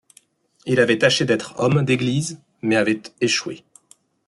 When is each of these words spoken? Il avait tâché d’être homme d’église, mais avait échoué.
Il 0.65 0.79
avait 0.79 0.97
tâché 0.97 1.25
d’être 1.25 1.59
homme 1.59 1.85
d’église, 1.85 2.41
mais 2.63 2.75
avait 2.75 3.03
échoué. 3.21 3.63